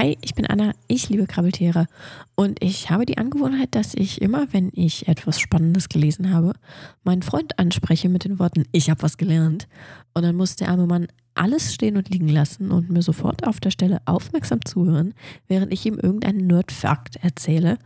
[0.00, 1.86] Hi, ich bin Anna, ich liebe Krabbeltiere
[2.34, 6.54] und ich habe die Angewohnheit, dass ich immer, wenn ich etwas Spannendes gelesen habe,
[7.04, 9.68] meinen Freund anspreche mit den Worten, ich habe was gelernt.
[10.14, 13.60] Und dann muss der arme Mann alles stehen und liegen lassen und mir sofort auf
[13.60, 15.12] der Stelle aufmerksam zuhören,
[15.48, 17.76] während ich ihm irgendeinen Nerd-Fakt erzähle.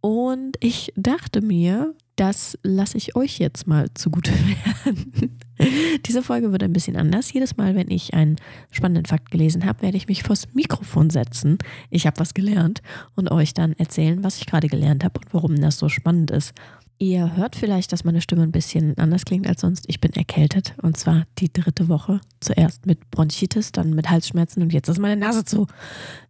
[0.00, 4.32] Und ich dachte mir, das lasse ich euch jetzt mal zugute
[4.76, 5.38] werden.
[6.06, 7.32] Diese Folge wird ein bisschen anders.
[7.32, 8.36] Jedes Mal, wenn ich einen
[8.70, 11.58] spannenden Fakt gelesen habe, werde ich mich vors Mikrofon setzen.
[11.90, 12.82] Ich habe was gelernt
[13.14, 16.52] und euch dann erzählen, was ich gerade gelernt habe und warum das so spannend ist.
[16.98, 19.84] Ihr hört vielleicht, dass meine Stimme ein bisschen anders klingt als sonst.
[19.88, 22.20] Ich bin erkältet und zwar die dritte Woche.
[22.40, 25.66] Zuerst mit Bronchitis, dann mit Halsschmerzen und jetzt ist meine Nase zu.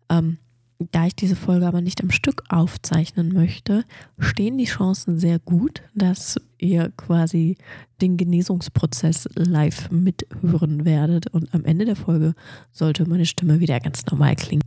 [0.08, 0.38] Ähm,
[0.78, 3.84] da ich diese Folge aber nicht am Stück aufzeichnen möchte,
[4.18, 7.56] stehen die Chancen sehr gut, dass ihr quasi
[8.00, 11.28] den Genesungsprozess live mithören werdet.
[11.28, 12.34] Und am Ende der Folge
[12.72, 14.62] sollte meine Stimme wieder ganz normal klingen.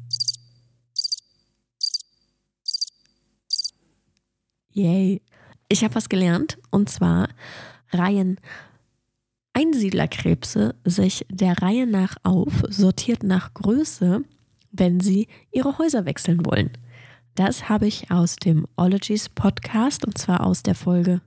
[4.72, 5.22] Yay.
[5.70, 7.28] Ich habe was gelernt und zwar
[7.92, 8.40] reihen
[9.52, 14.24] Einsiedlerkrebse sich der Reihe nach auf, sortiert nach Größe
[14.72, 16.72] wenn Sie Ihre Häuser wechseln wollen.
[17.36, 21.22] Das habe ich aus dem Ologies Podcast und zwar aus der Folge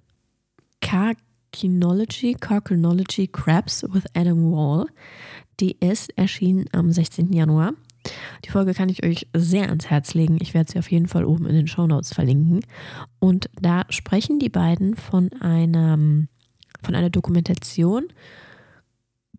[0.80, 4.86] Carcinology, Carcinology Crabs with Adam Wall.
[5.60, 7.32] Die ist erschienen am 16.
[7.32, 7.74] Januar.
[8.44, 10.38] Die Folge kann ich euch sehr ans Herz legen.
[10.40, 12.60] Ich werde sie auf jeden Fall oben in den Show Notes verlinken.
[13.18, 16.28] Und da sprechen die beiden von, einem,
[16.82, 18.08] von einer Dokumentation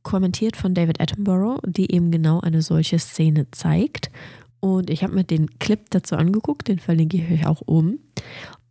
[0.03, 4.11] kommentiert von David Attenborough, die eben genau eine solche Szene zeigt.
[4.59, 7.99] Und ich habe mir den Clip dazu angeguckt, den verlinke ich euch auch oben.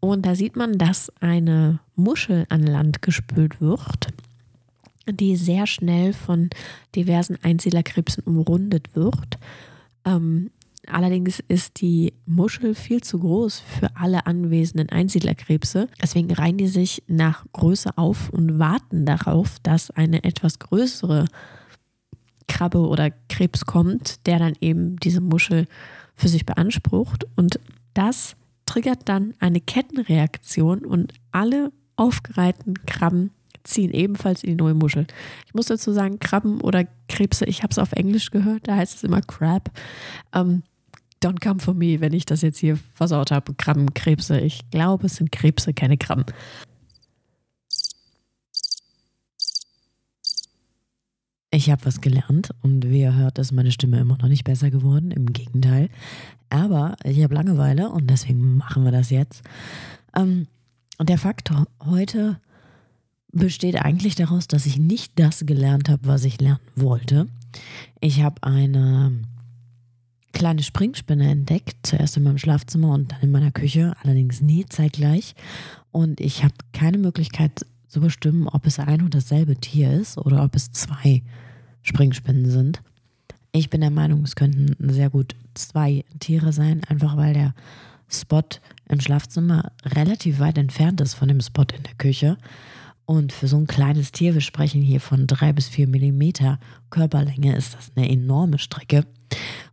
[0.00, 4.08] Und da sieht man, dass eine Muschel an Land gespült wird,
[5.08, 6.50] die sehr schnell von
[6.94, 9.38] diversen Einzählerkrebsen umrundet wird.
[10.04, 10.50] Ähm,
[10.86, 15.88] Allerdings ist die Muschel viel zu groß für alle anwesenden Einsiedlerkrebse.
[16.02, 21.26] Deswegen reihen die sich nach Größe auf und warten darauf, dass eine etwas größere
[22.48, 25.66] Krabbe oder Krebs kommt, der dann eben diese Muschel
[26.14, 27.26] für sich beansprucht.
[27.36, 27.60] Und
[27.94, 28.36] das
[28.66, 33.30] triggert dann eine Kettenreaktion und alle aufgereihten Krabben
[33.64, 35.06] ziehen ebenfalls in die neue Muschel.
[35.46, 38.96] Ich muss dazu sagen, Krabben oder Krebse, ich habe es auf Englisch gehört, da heißt
[38.96, 39.70] es immer Crab.
[40.34, 40.62] Ähm,
[41.22, 43.54] don't come for me, wenn ich das jetzt hier versaut habe.
[43.54, 44.40] Krabben, Krebse.
[44.40, 46.24] Ich glaube, es sind Krebse, keine Krabben.
[51.52, 54.70] Ich habe was gelernt und wie ihr hört, ist meine Stimme immer noch nicht besser
[54.70, 55.10] geworden.
[55.10, 55.88] Im Gegenteil.
[56.48, 59.42] Aber ich habe Langeweile und deswegen machen wir das jetzt.
[60.16, 60.46] Ähm,
[60.98, 62.40] und der Faktor heute
[63.32, 67.26] besteht eigentlich daraus, dass ich nicht das gelernt habe, was ich lernen wollte.
[68.00, 69.22] Ich habe eine
[70.32, 75.34] kleine Springspinne entdeckt, zuerst in meinem Schlafzimmer und dann in meiner Küche, allerdings nie zeitgleich.
[75.90, 80.44] Und ich habe keine Möglichkeit zu bestimmen, ob es ein und dasselbe Tier ist oder
[80.44, 81.22] ob es zwei
[81.82, 82.82] Springspinnen sind.
[83.52, 87.54] Ich bin der Meinung, es könnten sehr gut zwei Tiere sein, einfach weil der
[88.08, 88.42] Spot
[88.88, 92.38] im Schlafzimmer relativ weit entfernt ist von dem Spot in der Küche.
[93.06, 96.60] Und für so ein kleines Tier, wir sprechen hier von drei bis vier Millimeter
[96.90, 99.04] Körperlänge, ist das eine enorme Strecke.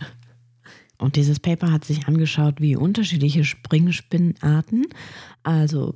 [0.98, 4.86] Und dieses Paper hat sich angeschaut, wie unterschiedliche Springspinnenarten,
[5.44, 5.96] also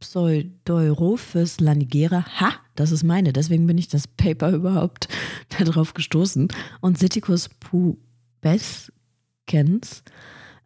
[0.00, 3.32] Pseudeurophis lanigera, ha, das ist meine.
[3.32, 5.08] Deswegen bin ich das Paper überhaupt
[5.58, 6.48] darauf gestoßen.
[6.80, 8.92] Und Siticus pubescens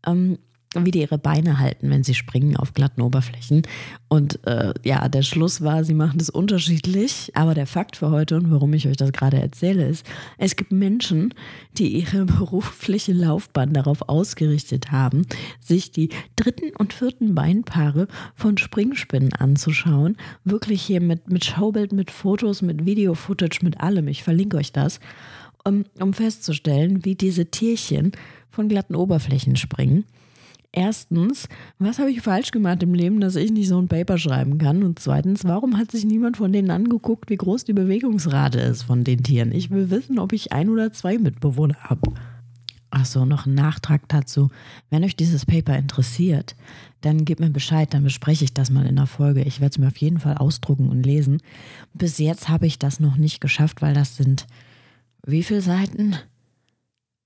[0.06, 0.38] ähm,
[0.84, 3.62] wie die ihre Beine halten, wenn sie springen auf glatten Oberflächen.
[4.08, 7.30] Und äh, ja, der Schluss war, sie machen das unterschiedlich.
[7.34, 10.04] Aber der Fakt für heute und warum ich euch das gerade erzähle, ist,
[10.38, 11.32] es gibt Menschen,
[11.78, 15.26] die ihre berufliche Laufbahn darauf ausgerichtet haben,
[15.60, 20.16] sich die dritten und vierten Beinpaare von Springspinnen anzuschauen.
[20.44, 24.08] Wirklich hier mit, mit Schaubild, mit Fotos, mit Video-Footage, mit allem.
[24.08, 25.00] Ich verlinke euch das.
[25.64, 28.12] Um, um festzustellen, wie diese Tierchen
[28.50, 30.04] von glatten Oberflächen springen.
[30.78, 34.58] Erstens, was habe ich falsch gemacht im Leben, dass ich nicht so ein Paper schreiben
[34.58, 34.82] kann?
[34.82, 39.02] Und zweitens, warum hat sich niemand von denen angeguckt, wie groß die Bewegungsrate ist von
[39.02, 39.52] den Tieren?
[39.52, 42.12] Ich will wissen, ob ich ein oder zwei Mitbewohner habe.
[42.90, 44.50] Achso, noch ein Nachtrag dazu.
[44.90, 46.56] Wenn euch dieses Paper interessiert,
[47.00, 49.44] dann gebt mir Bescheid, dann bespreche ich das mal in der Folge.
[49.44, 51.38] Ich werde es mir auf jeden Fall ausdrucken und lesen.
[51.94, 54.46] Bis jetzt habe ich das noch nicht geschafft, weil das sind
[55.24, 56.16] wie viele Seiten?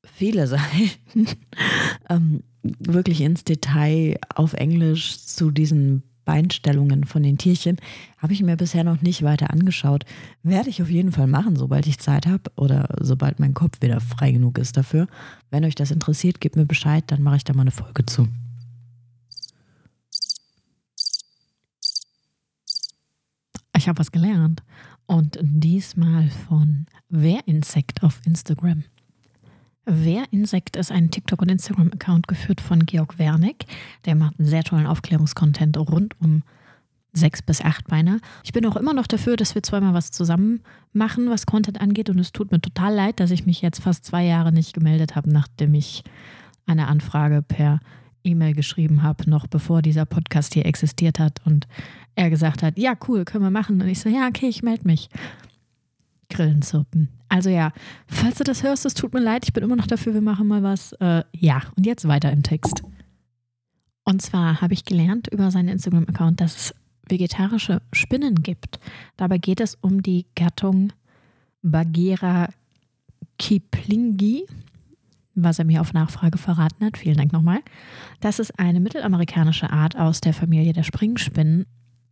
[0.05, 1.26] Viele Seiten.
[2.08, 7.79] ähm, wirklich ins Detail auf Englisch zu diesen Beinstellungen von den Tierchen
[8.19, 10.05] habe ich mir bisher noch nicht weiter angeschaut.
[10.43, 14.00] Werde ich auf jeden Fall machen, sobald ich Zeit habe oder sobald mein Kopf wieder
[14.00, 15.08] frei genug ist dafür.
[15.50, 18.29] Wenn euch das interessiert, gebt mir Bescheid, dann mache ich da mal eine Folge zu.
[23.76, 24.62] Ich habe was gelernt
[25.06, 28.85] und diesmal von Wer Insekt auf Instagram.
[29.92, 33.64] Wer Insekt ist ein TikTok- und Instagram-Account geführt von Georg Wernick.
[34.04, 36.44] Der macht einen sehr tollen Aufklärungskontent rund um
[37.12, 38.20] sechs bis acht Beine.
[38.44, 40.60] Ich bin auch immer noch dafür, dass wir zweimal was zusammen
[40.92, 42.08] machen, was Content angeht.
[42.08, 45.16] Und es tut mir total leid, dass ich mich jetzt fast zwei Jahre nicht gemeldet
[45.16, 46.04] habe, nachdem ich
[46.66, 47.81] eine Anfrage per
[48.22, 51.40] E-Mail geschrieben habe, noch bevor dieser Podcast hier existiert hat.
[51.44, 51.66] Und
[52.14, 53.82] er gesagt hat, ja, cool, können wir machen.
[53.82, 55.08] Und ich so, ja, okay, ich melde mich.
[56.28, 57.08] Grillenzirpen.
[57.31, 57.73] Also ja,
[58.09, 60.49] falls du das hörst, es tut mir leid, ich bin immer noch dafür, wir machen
[60.49, 60.93] mal was.
[60.94, 62.82] Äh, ja, und jetzt weiter im Text.
[64.05, 66.75] Und zwar habe ich gelernt über seinen Instagram-Account, dass es
[67.09, 68.81] vegetarische Spinnen gibt.
[69.17, 70.93] Dabei geht es um die Gattung
[71.62, 72.49] Bagheera
[73.38, 74.47] kiplingi,
[75.37, 76.99] was er mir auf Nachfrage verraten hat.
[76.99, 77.61] Vielen Dank nochmal.
[78.21, 81.67] Das ist eine mittelamerikanische Art aus der Familie der Springspinnen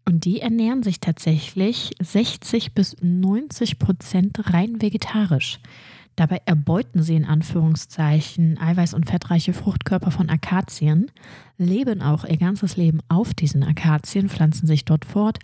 [0.09, 5.61] und die ernähren sich tatsächlich 60 bis 90 Prozent rein vegetarisch.
[6.17, 11.11] Dabei erbeuten sie in Anführungszeichen eiweiß- und fettreiche Fruchtkörper von Akazien,
[11.59, 15.41] leben auch ihr ganzes Leben auf diesen Akazien, pflanzen sich dort fort,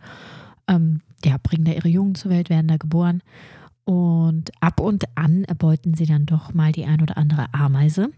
[0.67, 3.23] ähm, ja, bringen da ihre Jungen zur Welt, werden da geboren.
[3.85, 8.09] Und ab und an erbeuten sie dann doch mal die ein oder andere Ameise.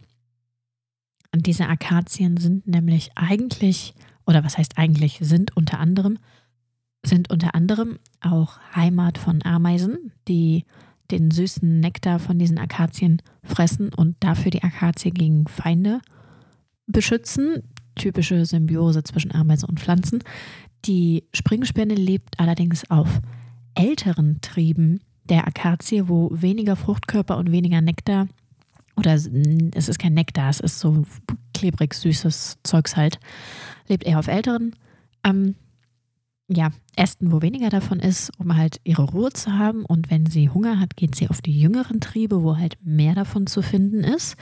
[1.34, 3.94] Und diese Akazien sind nämlich eigentlich,
[4.26, 6.19] oder was heißt eigentlich, sind unter anderem
[7.05, 10.64] sind unter anderem auch Heimat von Ameisen, die
[11.11, 16.00] den süßen Nektar von diesen Akazien fressen und dafür die Akazie gegen Feinde
[16.87, 17.62] beschützen.
[17.94, 20.23] Typische Symbiose zwischen Ameisen und Pflanzen.
[20.84, 23.20] Die Springspinne lebt allerdings auf
[23.75, 28.26] älteren Trieben der Akazie, wo weniger Fruchtkörper und weniger Nektar
[28.97, 31.04] oder es ist kein Nektar, es ist so
[31.54, 33.18] klebrig süßes Zeugs halt,
[33.88, 34.75] lebt eher auf älteren
[35.25, 35.55] ähm,
[36.49, 39.85] ja, Ästen, wo weniger davon ist, um halt ihre Ruhe zu haben.
[39.85, 43.47] Und wenn sie Hunger hat, geht sie auf die jüngeren Triebe, wo halt mehr davon
[43.47, 44.37] zu finden ist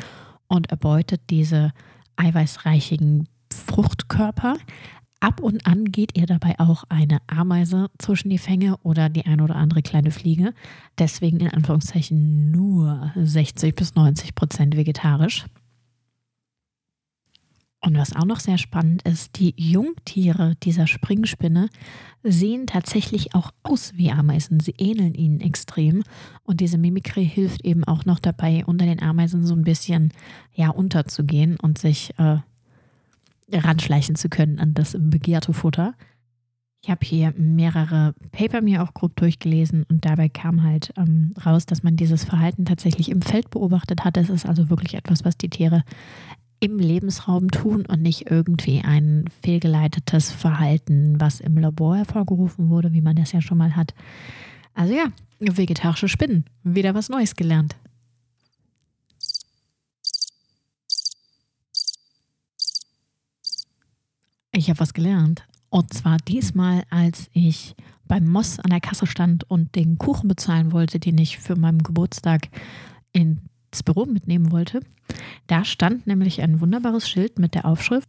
[0.47, 1.73] und erbeutet diese
[2.17, 4.57] eiweißreichigen Fruchtkörper.
[5.21, 9.43] Ab und an geht ihr dabei auch eine Ameise zwischen die Fänge oder die eine
[9.43, 10.53] oder andere kleine Fliege.
[10.99, 15.47] Deswegen in Anführungszeichen nur 60 bis 90 Prozent vegetarisch.
[17.85, 21.69] Und was auch noch sehr spannend ist, die Jungtiere dieser Springspinne
[22.23, 24.59] sehen tatsächlich auch aus wie Ameisen.
[24.59, 26.03] Sie ähneln ihnen extrem.
[26.45, 30.15] Und diese Mimikrie hilft eben auch noch dabei, unter den Ameisen so ein bisschen
[30.55, 32.39] ja, unterzugehen und sich äh,
[33.53, 35.95] ranschleichen zu können an das begehrte Futter.
[36.83, 41.67] Ich habe hier mehrere Paper mir auch grob durchgelesen und dabei kam halt ähm, raus,
[41.67, 44.17] dass man dieses Verhalten tatsächlich im Feld beobachtet hat.
[44.17, 45.83] Es ist also wirklich etwas, was die Tiere
[46.65, 53.03] im Lebensraum tun und nicht irgendwie ein fehlgeleitetes Verhalten, was im Labor hervorgerufen wurde, wie
[53.03, 53.93] man das ja schon mal hat.
[54.73, 56.47] Also ja, vegetarische Spinnen.
[56.63, 57.77] Wieder was Neues gelernt.
[64.53, 65.47] Ich habe was gelernt.
[65.69, 67.75] Und zwar diesmal, als ich
[68.07, 71.83] beim Moss an der Kasse stand und den Kuchen bezahlen wollte, den ich für meinen
[71.83, 72.49] Geburtstag
[73.75, 74.81] ins Büro mitnehmen wollte.
[75.49, 78.09] Da stand nämlich ein wunderbares Schild mit der Aufschrift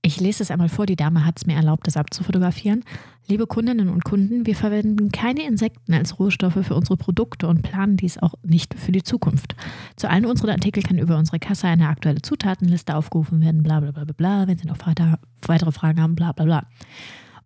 [0.00, 2.82] Ich lese es einmal vor, die Dame hat es mir erlaubt, das abzufotografieren.
[3.26, 7.96] Liebe Kundinnen und Kunden, wir verwenden keine Insekten als Rohstoffe für unsere Produkte und planen
[7.96, 9.54] dies auch nicht für die Zukunft.
[9.96, 13.92] Zu allen unseren Artikeln kann über unsere Kasse eine aktuelle Zutatenliste aufgerufen werden, bla bla
[13.92, 16.66] bla bla, wenn Sie noch weiter, weitere Fragen haben, bla bla bla.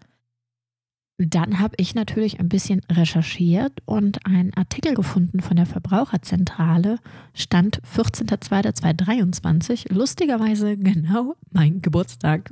[1.17, 6.99] Dann habe ich natürlich ein bisschen recherchiert und einen Artikel gefunden von der Verbraucherzentrale,
[7.35, 12.51] Stand 14.02.2023, lustigerweise genau mein Geburtstag.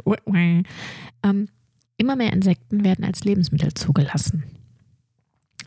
[1.24, 1.48] Ähm,
[1.96, 4.44] immer mehr Insekten werden als Lebensmittel zugelassen.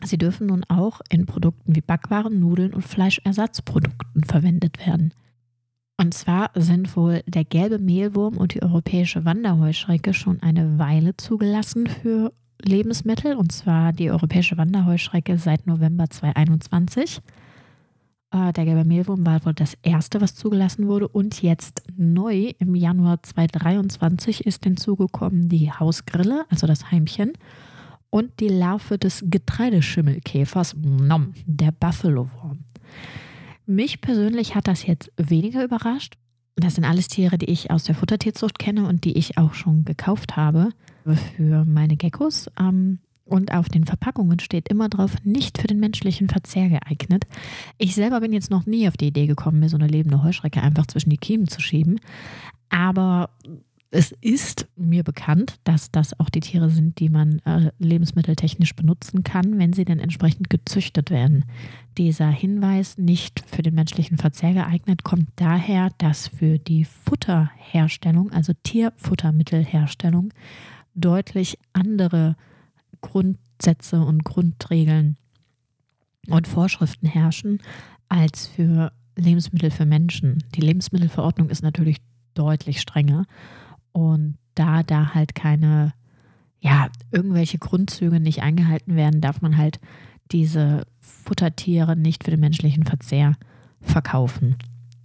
[0.02, 5.12] Sie dürfen nun auch in Produkten wie Backwaren, Nudeln und Fleischersatzprodukten verwendet werden.
[5.98, 11.86] Und zwar sind wohl der gelbe Mehlwurm und die europäische Wanderheuschrecke schon eine Weile zugelassen
[11.86, 12.32] für
[12.62, 17.20] Lebensmittel, und zwar die europäische Wanderheuschrecke seit November 2021.
[18.32, 21.08] Äh, der gelbe Mehlwurm war wohl das erste, was zugelassen wurde.
[21.08, 27.32] Und jetzt neu im Januar 2023 ist hinzugekommen die Hausgrille, also das Heimchen,
[28.10, 30.74] und die Larve des Getreideschimmelkäfers,
[31.46, 32.60] der Buffalo-Wurm.
[33.66, 36.14] Mich persönlich hat das jetzt weniger überrascht.
[36.54, 39.84] Das sind alles Tiere, die ich aus der Futtertierzucht kenne und die ich auch schon
[39.84, 40.70] gekauft habe
[41.14, 42.50] für meine Geckos.
[42.58, 47.24] Ähm, und auf den Verpackungen steht immer drauf, nicht für den menschlichen Verzehr geeignet.
[47.76, 50.62] Ich selber bin jetzt noch nie auf die Idee gekommen, mir so eine lebende Heuschrecke
[50.62, 51.98] einfach zwischen die Kiemen zu schieben.
[52.68, 53.30] Aber
[53.90, 59.24] es ist mir bekannt, dass das auch die Tiere sind, die man äh, lebensmitteltechnisch benutzen
[59.24, 61.44] kann, wenn sie dann entsprechend gezüchtet werden.
[61.96, 68.52] Dieser Hinweis, nicht für den menschlichen Verzehr geeignet, kommt daher, dass für die Futterherstellung, also
[68.62, 70.32] Tierfuttermittelherstellung,
[70.96, 72.36] deutlich andere
[73.00, 75.16] Grundsätze und Grundregeln
[76.28, 77.62] und Vorschriften herrschen
[78.08, 80.42] als für Lebensmittel für Menschen.
[80.54, 81.98] Die Lebensmittelverordnung ist natürlich
[82.34, 83.26] deutlich strenger
[83.92, 85.92] und da da halt keine
[86.60, 89.78] ja, irgendwelche Grundzüge nicht eingehalten werden, darf man halt
[90.32, 93.36] diese Futtertiere nicht für den menschlichen Verzehr
[93.80, 94.56] verkaufen.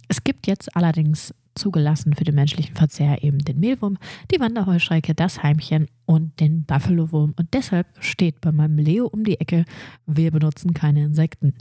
[0.08, 3.98] Es gibt jetzt allerdings zugelassen für den menschlichen Verzehr eben den Mehlwurm,
[4.30, 7.34] die Wanderheuschrecke, das Heimchen und den Buffalo-Wurm.
[7.36, 9.64] Und deshalb steht bei meinem Leo um die Ecke,
[10.06, 11.54] wir benutzen keine Insekten.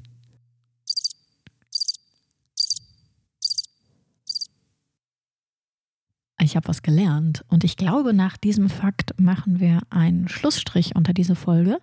[6.44, 11.14] Ich habe was gelernt und ich glaube, nach diesem Fakt machen wir einen Schlussstrich unter
[11.14, 11.78] diese Folge,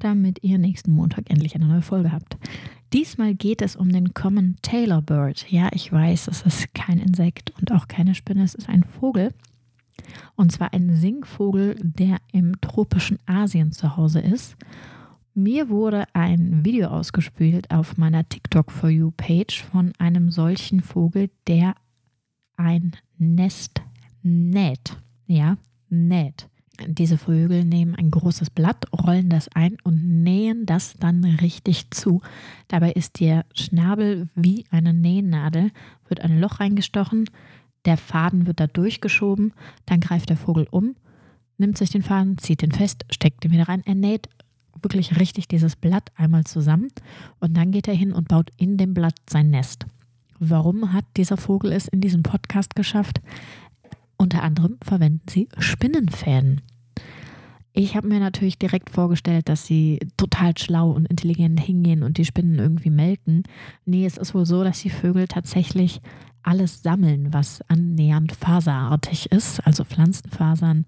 [0.00, 2.36] damit ihr nächsten Montag endlich eine neue Folge habt.
[2.94, 5.50] Diesmal geht es um den Common Tailor Bird.
[5.50, 9.34] Ja, ich weiß, es ist kein Insekt und auch keine Spinne, es ist ein Vogel.
[10.36, 14.54] Und zwar ein Singvogel, der im tropischen Asien zu Hause ist.
[15.34, 21.30] Mir wurde ein Video ausgespielt auf meiner TikTok For You Page von einem solchen Vogel,
[21.48, 21.74] der
[22.56, 23.82] ein Nest
[24.22, 24.96] näht.
[25.26, 25.56] Ja,
[25.88, 26.48] näht.
[26.86, 32.20] Diese Vögel nehmen ein großes Blatt, rollen das ein und nähen das dann richtig zu.
[32.68, 35.70] Dabei ist der Schnabel wie eine Nähnadel,
[36.08, 37.30] wird ein Loch reingestochen,
[37.84, 39.52] der Faden wird da durchgeschoben,
[39.86, 40.96] dann greift der Vogel um,
[41.58, 43.82] nimmt sich den Faden, zieht den fest, steckt ihn wieder rein.
[43.84, 44.28] Er näht
[44.82, 46.88] wirklich richtig dieses Blatt einmal zusammen
[47.40, 49.86] und dann geht er hin und baut in dem Blatt sein Nest.
[50.40, 53.20] Warum hat dieser Vogel es in diesem Podcast geschafft?
[54.16, 56.62] Unter anderem verwenden sie Spinnenfäden.
[57.76, 62.24] Ich habe mir natürlich direkt vorgestellt, dass sie total schlau und intelligent hingehen und die
[62.24, 63.42] Spinnen irgendwie melken.
[63.84, 66.00] Nee, es ist wohl so, dass die Vögel tatsächlich
[66.44, 70.86] alles sammeln, was annähernd faserartig ist, also Pflanzenfasern,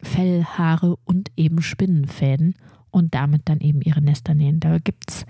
[0.00, 2.54] Fell, Haare und eben Spinnenfäden
[2.90, 4.60] und damit dann eben ihre Nester nähen.
[4.60, 5.26] Da gibt es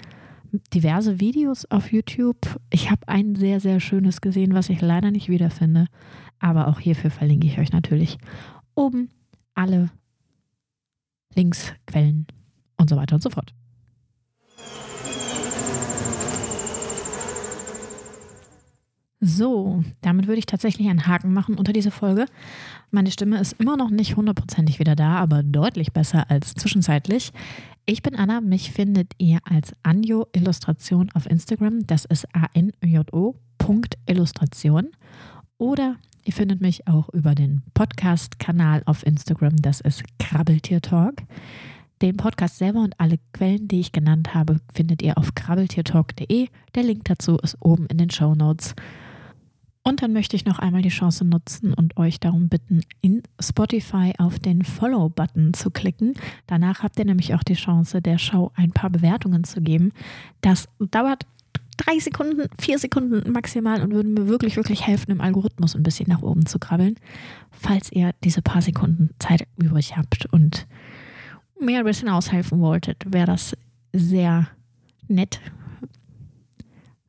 [0.72, 2.60] diverse Videos auf YouTube.
[2.70, 5.86] Ich habe ein sehr, sehr schönes gesehen, was ich leider nicht wiederfinde.
[6.38, 8.18] Aber auch hierfür verlinke ich euch natürlich
[8.74, 9.10] oben
[9.54, 9.90] alle
[11.34, 12.26] Links, Quellen
[12.76, 13.52] und so weiter und so fort.
[19.20, 22.26] So, damit würde ich tatsächlich einen Haken machen unter diese Folge.
[22.90, 27.32] Meine Stimme ist immer noch nicht hundertprozentig wieder da, aber deutlich besser als zwischenzeitlich.
[27.86, 31.86] Ich bin Anna, mich findet ihr als Anjo Illustration auf Instagram.
[31.86, 33.36] Das ist A-N-J-O.
[34.06, 34.90] Illustration.
[35.58, 39.56] Oder ihr findet mich auch über den Podcast-Kanal auf Instagram.
[39.56, 41.22] Das ist Krabbeltier Talk.
[42.02, 46.48] Den Podcast selber und alle Quellen, die ich genannt habe, findet ihr auf krabbeltiertalk.de.
[46.74, 48.74] Der Link dazu ist oben in den Show Notes.
[49.84, 54.12] Und dann möchte ich noch einmal die Chance nutzen und euch darum bitten, in Spotify
[54.18, 56.14] auf den Follow-Button zu klicken.
[56.48, 59.92] Danach habt ihr nämlich auch die Chance, der Show ein paar Bewertungen zu geben.
[60.40, 61.26] Das dauert
[61.76, 66.08] drei Sekunden, vier Sekunden maximal und würde mir wirklich, wirklich helfen, im Algorithmus ein bisschen
[66.08, 66.96] nach oben zu krabbeln,
[67.50, 70.66] falls ihr diese paar Sekunden Zeit übrig habt und
[71.60, 73.56] mir ein bisschen aushelfen wolltet, wäre das
[73.92, 74.48] sehr
[75.08, 75.40] nett.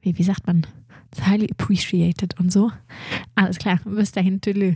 [0.02, 0.66] Wie, wie sagt man?
[1.26, 2.72] highly appreciated und so.
[3.36, 4.76] Alles klar, bis dahin, tüdelü.